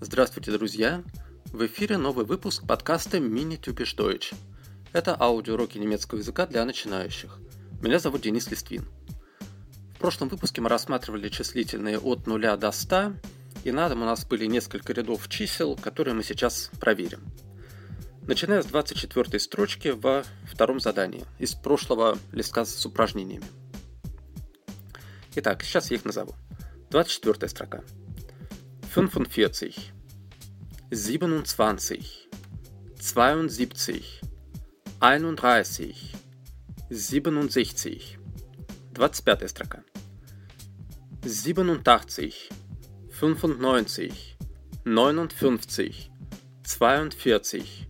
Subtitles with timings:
[0.00, 1.02] Здравствуйте, друзья!
[1.46, 4.34] В эфире новый выпуск подкаста Mini Typisch Deutsch.
[4.92, 7.38] Это аудиоуроки немецкого языка для начинающих.
[7.80, 8.84] Меня зовут Денис Листвин.
[9.94, 13.14] В прошлом выпуске мы рассматривали числительные от 0 до 100,
[13.64, 17.20] и на дом у нас были несколько рядов чисел, которые мы сейчас проверим.
[18.30, 23.44] Начиная с 24 строчки во втором задании, из прошлого листка с упражнениями.
[25.34, 26.36] Итак, сейчас я их назову.
[26.90, 27.82] 24 строка.
[28.94, 29.92] 45
[30.92, 31.44] 27,
[33.00, 33.98] 72,
[35.36, 35.36] 31,
[37.50, 37.98] 67.
[38.92, 39.82] 25 строка.
[41.24, 41.76] 87,
[44.84, 46.10] 95, 59,
[46.62, 47.89] 42,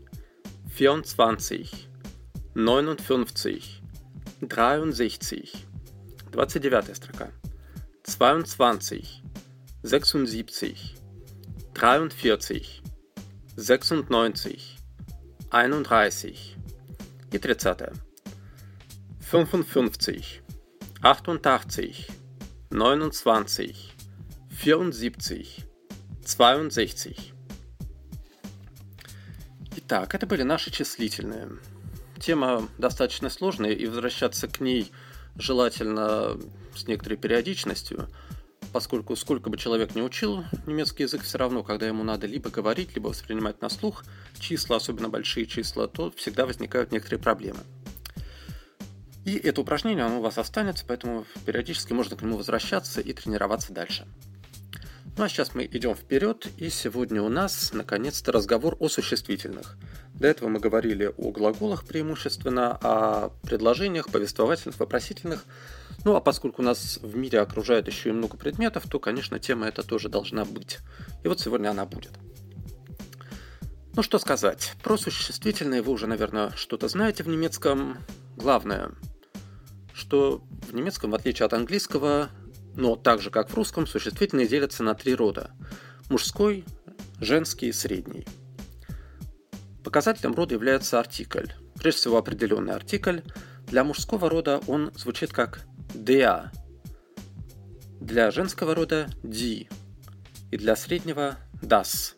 [0.70, 1.88] 24,
[2.54, 3.82] 59,
[4.48, 5.66] 63.
[6.30, 7.32] 29 строка.
[8.04, 9.22] 22,
[9.82, 10.94] 76,
[11.74, 12.82] 43,
[13.56, 14.76] 96,
[15.50, 16.36] 31
[17.32, 17.92] и 30.
[19.20, 20.42] 55,
[21.02, 22.06] 88,
[23.12, 23.96] 29,
[24.50, 25.66] 74,
[26.70, 27.32] 62.
[29.91, 31.49] Итак, это были наши числительные.
[32.17, 34.89] Тема достаточно сложная, и возвращаться к ней
[35.35, 36.37] желательно
[36.73, 38.07] с некоторой периодичностью–
[38.71, 42.95] поскольку сколько бы человек не учил немецкий язык, все равно, когда ему надо либо говорить,
[42.95, 44.05] либо воспринимать на слух
[44.39, 47.59] числа, особенно большие числа, то всегда возникают некоторые проблемы.
[49.25, 53.73] И это упражнение, оно у вас останется, поэтому периодически можно к нему возвращаться и тренироваться
[53.73, 54.07] дальше.
[55.17, 59.77] Ну а сейчас мы идем вперед, и сегодня у нас, наконец-то, разговор о существительных.
[60.13, 65.45] До этого мы говорили о глаголах преимущественно, о предложениях, повествовательных, вопросительных.
[66.05, 69.83] Ну а поскольку нас в мире окружает еще и много предметов, то, конечно, тема эта
[69.83, 70.79] тоже должна быть.
[71.23, 72.13] И вот сегодня она будет.
[73.93, 77.97] Ну что сказать, про существительные вы уже, наверное, что-то знаете в немецком.
[78.37, 78.91] Главное,
[79.93, 82.29] что в немецком, в отличие от английского,
[82.75, 85.51] но так же как в русском, существительные делятся на три рода.
[86.09, 86.65] Мужской,
[87.19, 88.25] женский и средний.
[89.83, 91.47] Показателем рода является артикль.
[91.75, 93.21] Прежде всего определенный артикль.
[93.67, 95.61] Для мужского рода он звучит как
[95.93, 96.49] der.
[97.99, 99.67] Для женского рода die.
[100.51, 102.13] И для среднего das.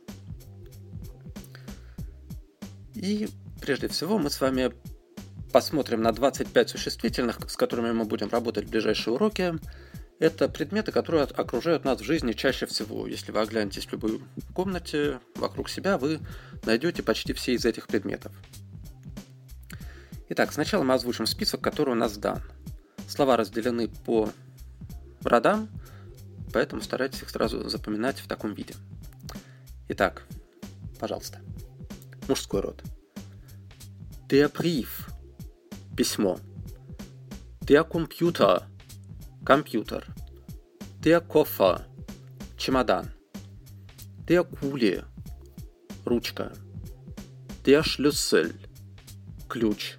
[2.95, 3.27] И
[3.61, 4.73] прежде всего мы с вами
[5.51, 9.53] посмотрим на 25 существительных, с которыми мы будем работать в ближайшие уроки.
[10.23, 13.07] Это предметы, которые окружают нас в жизни чаще всего.
[13.07, 14.21] Если вы оглянетесь в любой
[14.53, 16.21] комнате вокруг себя, вы
[16.63, 18.31] найдете почти все из этих предметов.
[20.29, 22.41] Итак, сначала мы озвучим список, который у нас дан.
[23.05, 24.29] Слова разделены по
[25.23, 25.67] родам,
[26.53, 28.75] поэтому старайтесь их сразу запоминать в таком виде.
[29.89, 30.23] Итак,
[31.01, 31.41] пожалуйста.
[32.29, 32.81] Мужской род.
[34.29, 34.87] Der Brief–
[35.97, 36.39] письмо.
[37.59, 38.63] Der Computer–
[39.45, 40.05] компьютер.
[41.03, 41.85] Der Koffer–
[42.57, 43.11] чемодан.
[44.27, 45.03] Der Kuli–
[46.05, 46.53] ручка.
[47.65, 48.53] Der Schlüssel–
[49.49, 49.97] ключ.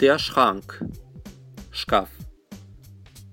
[0.00, 0.82] Der Schrank–
[1.70, 2.10] шкаф.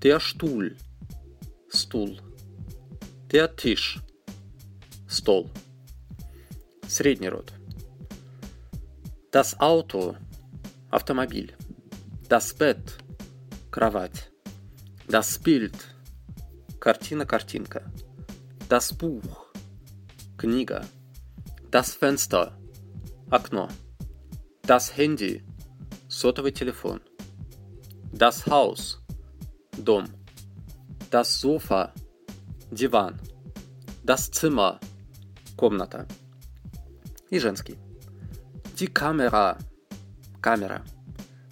[0.03, 0.78] Der Stuhl–
[1.69, 2.19] стул.
[3.31, 4.00] Der Tisch–
[5.08, 5.50] стол.
[6.88, 7.52] Средний род.
[9.31, 10.16] Das Auto–
[10.92, 11.56] автомобиль.
[12.28, 12.98] Das Bett–
[13.72, 14.30] кровать.
[15.11, 15.73] Das Bild–
[16.79, 17.81] картина-картинка.
[18.69, 19.47] Das Buch–
[20.38, 20.85] книга.
[21.71, 22.56] Das Fenster–
[23.31, 23.69] окно.
[24.67, 25.44] Das Handy–
[26.07, 27.01] сотовый телефон.
[28.13, 29.01] Das Haus–
[29.83, 30.06] дом.
[31.09, 31.91] Das Sofa–
[32.71, 33.19] диван.
[34.03, 34.79] Das Zimmer–
[35.57, 36.06] комната.
[37.31, 37.79] И женский.
[38.77, 39.57] Die Kamera–
[40.39, 40.83] камера.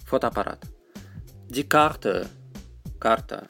[0.06, 0.64] Фотоаппарат.
[1.48, 2.30] Die Karte–
[2.98, 3.46] карта.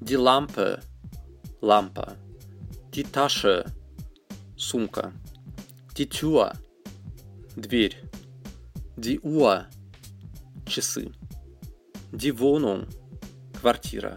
[0.00, 0.80] Die Lampe–
[1.60, 2.16] лампа.
[2.92, 3.70] Die Tasche–
[4.56, 5.12] сумка.
[5.94, 6.52] Die Tür–
[7.56, 7.96] дверь.
[8.96, 9.66] Die Uhr–
[10.66, 11.12] часы.
[12.12, 12.86] Die Wohnung–
[13.60, 14.16] квартира.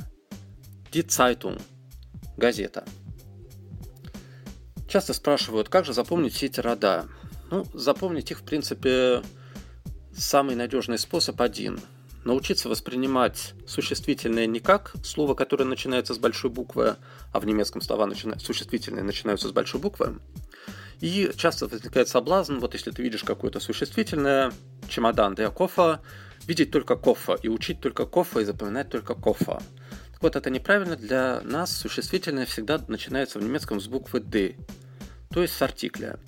[0.91, 1.57] Die Zeitung–
[2.37, 2.85] газета.
[4.87, 7.07] Часто спрашивают, как же запомнить все эти рода.
[7.49, 9.21] Ну, запомнить их, в принципе,
[10.15, 11.79] самый надежный способ один–
[12.25, 16.95] научиться воспринимать существительное не как слово, которое начинается с большой буквы,
[17.31, 18.39] а в немецком слова начина...
[18.39, 20.19] существительные начинаются с большой буквы.
[21.01, 24.53] И часто возникает соблазн, вот если ты видишь какое-то существительное,
[24.87, 26.01] чемодан, да, кофа,
[26.47, 29.61] видеть только кофа, и учить только кофа, и запоминать только кофа.
[30.13, 30.95] Так вот, это неправильно.
[30.95, 34.55] Для нас существительное всегда начинается в немецком с буквы «д»,
[35.29, 36.19] то есть с артикля.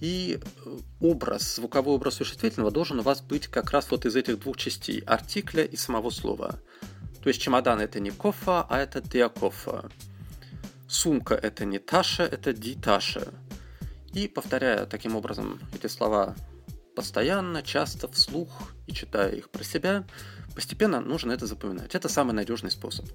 [0.00, 4.40] И э, образ, звуковой образ существительного должен у вас быть как раз вот из этих
[4.40, 6.60] двух частей, артикля и самого слова.
[7.22, 9.90] То есть чемодан это не кофа, а это диакофа.
[10.86, 13.32] Сумка это не таша, это ди таша.
[14.12, 16.36] И повторяя таким образом эти слова
[16.94, 20.04] постоянно, часто, вслух и читая их про себя,
[20.54, 21.94] постепенно нужно это запоминать.
[21.94, 23.06] Это самый надежный способ.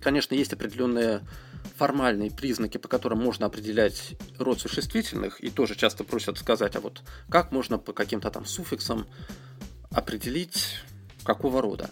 [0.00, 1.20] Конечно, есть определенные
[1.76, 7.02] формальные признаки, по которым можно определять род существительных, и тоже часто просят сказать, а вот
[7.28, 9.06] как можно по каким-то там суффиксам
[9.90, 10.76] определить
[11.24, 11.90] какого рода.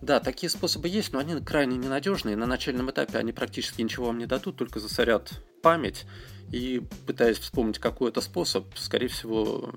[0.00, 2.36] Да, такие способы есть, но они крайне ненадежные.
[2.36, 6.04] На начальном этапе они практически ничего вам не дадут, только засорят память.
[6.50, 9.74] И пытаясь вспомнить какой-то способ, скорее всего,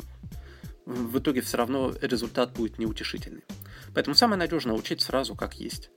[0.86, 3.44] в итоге все равно результат будет неутешительный.
[3.94, 5.90] Поэтому самое надежное учить сразу как есть.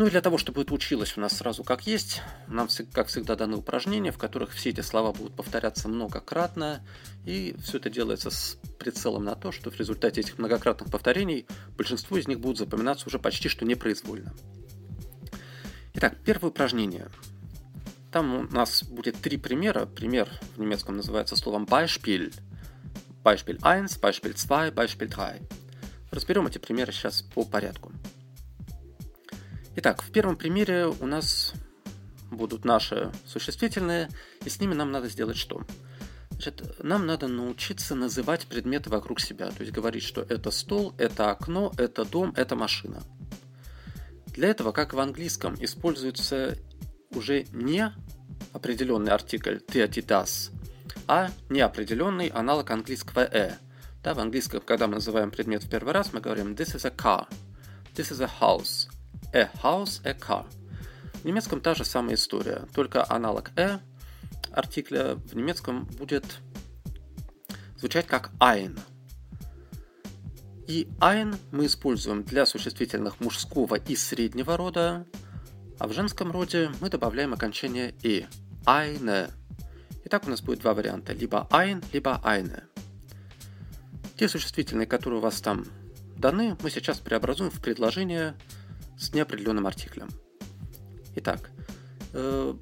[0.00, 3.36] Ну и для того, чтобы это училось у нас сразу как есть, нам, как всегда,
[3.36, 6.80] даны упражнения, в которых все эти слова будут повторяться многократно,
[7.26, 12.16] и все это делается с прицелом на то, что в результате этих многократных повторений большинство
[12.16, 14.32] из них будут запоминаться уже почти что непроизвольно.
[15.92, 17.08] Итак, первое упражнение.
[18.10, 19.84] Там у нас будет три примера.
[19.84, 22.34] Пример в немецком называется словом Beispiel.
[23.22, 25.46] Beispiel 1, Beispiel 2, Beispiel 3.
[26.10, 27.92] Разберем эти примеры сейчас по порядку.
[29.76, 31.52] Итак, в первом примере у нас
[32.30, 34.08] будут наши существительные,
[34.44, 35.62] и с ними нам надо сделать что?
[36.30, 41.30] Значит, нам надо научиться называть предметы вокруг себя, то есть говорить, что это стол, это
[41.30, 43.02] окно, это дом, это машина.
[44.26, 46.56] Для этого, как в английском, используется
[47.10, 47.92] уже не
[48.52, 50.50] определенный артикль ти, das,
[51.06, 53.54] а неопределенный аналог английского «э».
[54.02, 56.90] Да, в английском, когда мы называем предмет в первый раз, мы говорим «this is a
[56.90, 57.28] car»,
[57.94, 58.88] «this is a house»,
[59.32, 60.46] a house, a car.
[61.22, 63.80] В немецком та же самая история, только аналог a
[64.52, 66.24] артикля в немецком будет
[67.76, 68.78] звучать как ein.
[70.66, 75.06] И ein мы используем для существительных мужского и среднего рода,
[75.78, 78.26] а в женском роде мы добавляем окончание «и»–
[78.66, 79.30] eine.
[80.04, 82.64] Итак, у нас будет два варианта– либо ein, либо eine.
[84.16, 85.64] Те существительные, которые у вас там
[86.16, 88.34] даны, мы сейчас преобразуем в предложение–
[89.00, 90.08] с неопределенным артиклем.
[91.16, 91.50] Итак,
[92.12, 92.54] э,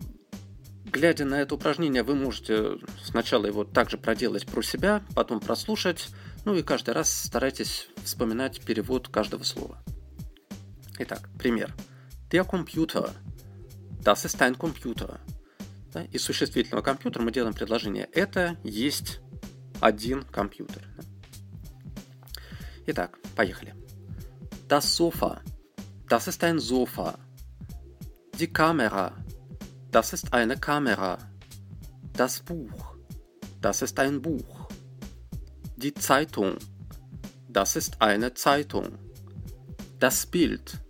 [0.86, 6.08] глядя на это упражнение, вы можете сначала его также проделать про себя, потом прослушать,
[6.44, 9.82] ну и каждый раз старайтесь вспоминать перевод каждого слова.
[10.98, 11.74] Итак, пример.
[12.30, 13.10] Der Computer.
[14.02, 15.18] Das ist ein Computer.
[15.92, 16.04] Да?
[16.04, 19.20] Из существительного компьютера мы делаем предложение «это есть
[19.80, 20.86] один компьютер».
[22.86, 23.74] Итак, поехали.
[24.68, 25.40] Das Sofa.
[26.08, 27.18] Das ist ein Sofa.
[28.38, 29.12] Die Kamera.
[29.90, 31.18] Das ist eine Kamera.
[32.14, 32.94] Das Buch.
[33.60, 34.68] Das ist ein Buch.
[35.76, 36.56] Die Zeitung.
[37.50, 38.96] Das ist eine Zeitung.
[39.98, 40.80] Das Bild.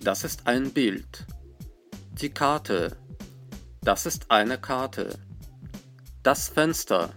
[0.00, 1.26] Das ist ein Bild.
[2.12, 2.96] Die Karte.
[3.82, 5.18] Das ist eine Karte.
[6.22, 7.10] Das Fenster.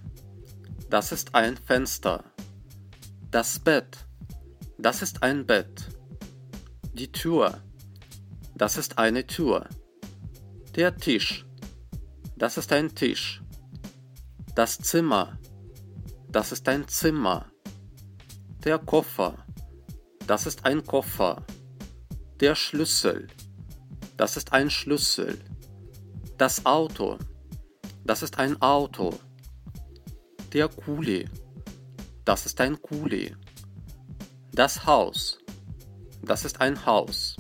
[0.89, 2.25] Das ist ein Fenster.
[3.32, 3.98] Das Bett.
[4.77, 5.92] Das ist ein Bett.
[6.93, 7.59] Die Tür.
[8.53, 9.67] Das ist eine Tür.
[10.75, 11.43] Der Tisch.
[12.38, 13.41] Das ist ein Tisch.
[14.53, 15.39] Das Zimmer.
[16.29, 17.51] Das ist ein Zimmer.
[18.63, 19.43] Der Koffer.
[20.27, 21.43] Das ist ein Koffer.
[22.39, 23.27] Der Schlüssel.
[24.15, 25.39] Das ist ein Schlüssel.
[26.38, 27.17] Das Auto.
[28.05, 29.19] Das ist ein Auto.
[30.53, 31.27] Der Kuli.
[32.23, 33.35] Das ist ein Kuli.
[34.51, 35.42] Das Haus.
[36.24, 37.36] Das ist ein Haus.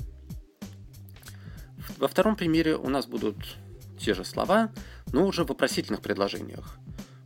[1.97, 3.55] Во втором примере у нас будут
[3.97, 4.71] те же слова,
[5.13, 6.77] но уже в вопросительных предложениях.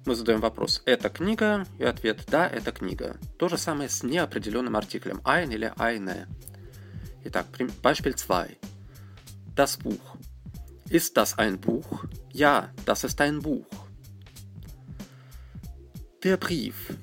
[0.06, 3.18] Мы задаем вопрос «это книга?» и ответ «да, это книга».
[3.40, 6.28] То же самое с неопределенным артиклем ein или eine.
[7.24, 7.48] Итак,
[7.82, 8.56] Beispiel 2.
[9.56, 10.16] Das Buch.
[10.90, 12.06] Ist das ein Buch?
[12.32, 13.66] Ja, das ist ein Buch.
[16.24, 16.94] Der Brief.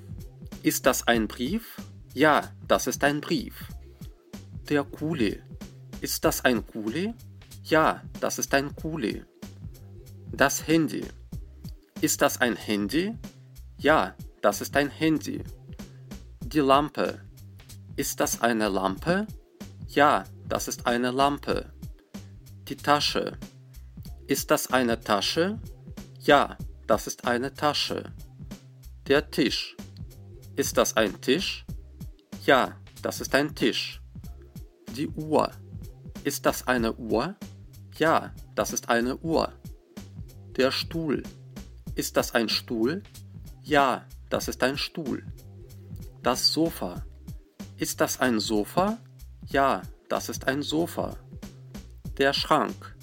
[0.62, 1.76] Ist das ein Brief?
[2.14, 3.73] Ja, das ist ein Brief.
[4.68, 5.42] Der Kuli.
[6.00, 7.12] Ist das ein Kuli?
[7.64, 9.23] Ja, das ist ein Kuli.
[10.33, 11.04] Das Handy.
[12.00, 13.14] Ist das ein Handy?
[13.76, 15.44] Ja, das ist ein Handy.
[16.40, 17.21] Die Lampe.
[17.97, 19.26] Ist das eine Lampe?
[19.88, 21.71] Ja, das ist eine Lampe.
[22.68, 23.37] Die Tasche.
[24.26, 25.61] Ist das eine Tasche?
[26.21, 26.56] Ja,
[26.87, 28.14] das ist eine Tasche.
[29.09, 29.76] Der Tisch.
[30.56, 31.66] Ist das ein Tisch?
[32.47, 34.00] Ja, das ist ein Tisch.
[34.96, 35.50] Die Uhr.
[36.22, 37.34] Ist das eine Uhr?
[37.98, 39.52] Ja, das ist eine Uhr.
[40.56, 41.24] Der Stuhl.
[41.96, 43.02] Ist das ein Stuhl?
[43.62, 45.24] Ja, das ist ein Stuhl.
[46.22, 47.04] Das Sofa.
[47.76, 48.98] Ist das ein Sofa?
[49.46, 51.16] Ja, das ist ein Sofa.
[52.16, 52.96] Der Schrank.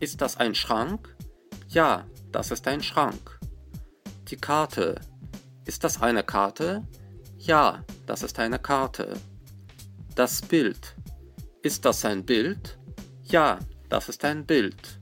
[0.00, 1.14] Ist das ein Schrank?
[1.68, 3.38] Ja, das ist ein Schrank.
[4.28, 5.00] Die Karte.
[5.66, 6.82] Ist das eine Karte?
[7.38, 9.14] Ja, das ist eine Karte.
[10.16, 10.96] Das Bild.
[11.62, 12.76] Ist das ein Bild?
[13.22, 14.98] Ja, das ist ein Bild.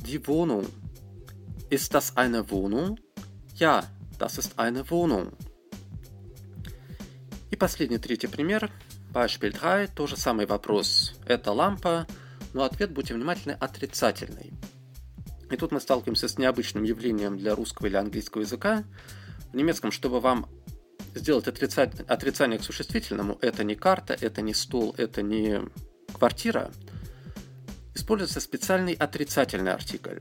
[0.00, 0.66] Die Wohnung.
[1.70, 2.98] Ist das eine Wohnung?
[3.54, 3.84] Ja,
[4.18, 5.32] das ist eine Wohnung.
[7.52, 8.72] И последний третий пример.
[9.12, 9.86] Beispiel 3.
[9.94, 11.14] То же самый вопрос.
[11.26, 12.08] Это лампа,
[12.52, 14.52] но ответ, будьте внимательны, отрицательный.
[15.48, 18.82] И тут мы сталкиваемся с необычным явлением для русского или английского языка.
[19.52, 20.48] В немецком, чтобы вам
[21.16, 25.60] сделать отрицать, отрицание к существительному, это не карта, это не стол, это не
[26.12, 26.70] квартира,
[27.94, 30.18] используется специальный отрицательный артикль.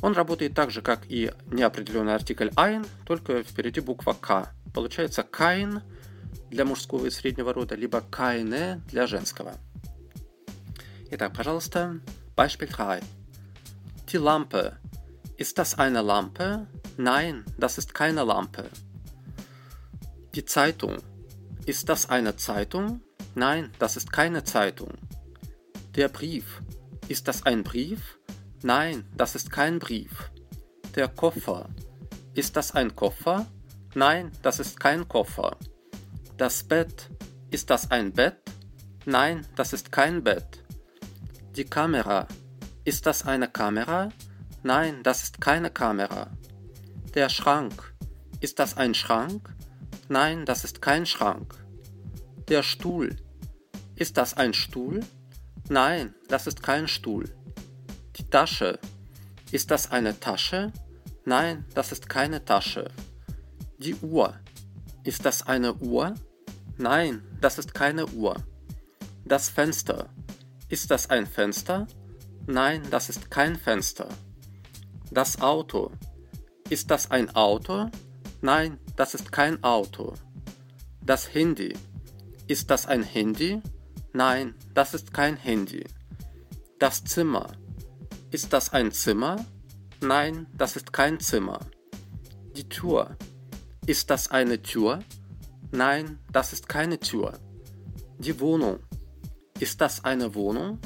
[0.00, 4.54] Он работает так же, как и неопределенный артикль ein, только впереди буква К.
[4.72, 5.82] Получается kein
[6.50, 9.54] для мужского и среднего рода, либо keine для женского.
[11.10, 12.00] Итак, пожалуйста,
[12.36, 13.02] Beispiel 3.
[14.12, 14.76] Die Lampe.
[15.36, 16.66] Ist das eine Lampe?
[16.96, 18.70] Nein, das ist keine Lampe.
[20.34, 20.98] Die Zeitung.
[21.64, 23.00] Ist das eine Zeitung?
[23.34, 24.92] Nein, das ist keine Zeitung.
[25.96, 26.62] Der Brief.
[27.08, 28.18] Ist das ein Brief?
[28.62, 30.30] Nein, das ist kein Brief.
[30.94, 31.70] Der Koffer.
[32.34, 33.46] Ist das ein Koffer?
[33.94, 35.56] Nein, das ist kein Koffer.
[36.36, 37.08] Das Bett.
[37.50, 38.36] Ist das ein Bett?
[39.06, 40.62] Nein, das ist kein Bett.
[41.56, 42.28] Die Kamera.
[42.84, 44.10] Ist das eine Kamera?
[44.62, 46.30] Nein, das ist keine Kamera.
[47.14, 47.94] Der Schrank.
[48.40, 49.54] Ist das ein Schrank?
[50.08, 51.54] Nein, das ist kein Schrank.
[52.48, 53.16] Der Stuhl.
[53.94, 55.00] Ist das ein Stuhl?
[55.68, 57.28] Nein, das ist kein Stuhl.
[58.16, 58.78] Die Tasche.
[59.50, 60.72] Ist das eine Tasche?
[61.26, 62.90] Nein, das ist keine Tasche.
[63.76, 64.34] Die Uhr.
[65.04, 66.14] Ist das eine Uhr?
[66.78, 68.34] Nein, das ist keine Uhr.
[69.26, 70.08] Das Fenster.
[70.70, 71.86] Ist das ein Fenster?
[72.46, 74.08] Nein, das ist kein Fenster.
[75.10, 75.90] Das Auto.
[76.70, 77.90] Ist das ein Auto?
[78.40, 80.14] Nein, das ist kein Auto.
[81.02, 81.74] Das Handy.
[82.46, 83.60] Ist das ein Handy?
[84.12, 85.84] Nein, das ist kein Handy.
[86.78, 87.48] Das Zimmer.
[88.30, 89.44] Ist das ein Zimmer?
[90.00, 91.58] Nein, das ist kein Zimmer.
[92.56, 93.16] Die Tür.
[93.86, 95.00] Ist das eine Tür?
[95.72, 97.38] Nein, das ist keine Tür.
[98.18, 98.78] Die Wohnung.
[99.58, 100.78] Ist das eine Wohnung?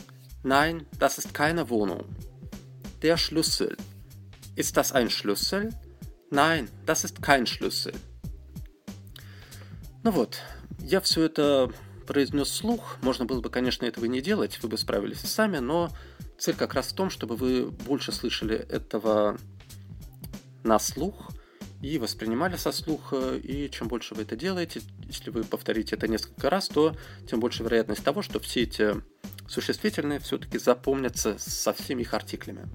[0.42, 2.04] Nein, das ist keine Wohnung.
[3.02, 3.76] Der Schlüssel.
[4.54, 5.68] Ist das ein Schlüssel?
[6.32, 7.94] Nein, das ist kein Schlüssel.
[10.02, 10.40] Ну вот,
[10.78, 11.70] я все это
[12.06, 12.96] произнес слух.
[13.02, 15.90] Можно было бы, конечно, этого не делать, вы бы справились и сами, но
[16.38, 19.36] цель как раз в том, чтобы вы больше слышали этого
[20.64, 21.32] на слух
[21.82, 26.48] и воспринимали со слуха, и чем больше вы это делаете, если вы повторите это несколько
[26.48, 26.96] раз, то
[27.28, 28.94] тем больше вероятность того, что все эти
[29.48, 32.70] существительные все-таки запомнятся со всеми их артиклями.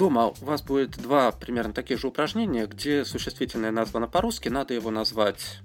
[0.00, 4.90] Дома у вас будет два примерно таких же упражнения, где существительное названо по-русски, надо его
[4.90, 5.60] назвать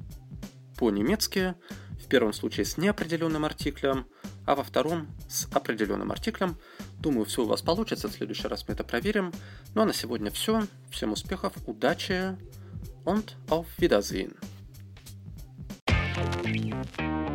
[0.77, 1.55] по-немецки,
[1.91, 4.07] в первом случае с неопределенным артиклем,
[4.45, 6.57] а во втором с определенным артиклем.
[6.99, 9.31] Думаю, все у вас получится, в следующий раз мы это проверим.
[9.73, 10.63] Ну а на сегодня все.
[10.91, 12.37] Всем успехов, удачи
[13.05, 14.35] und auf Wiedersehen.
[16.43, 17.34] thank you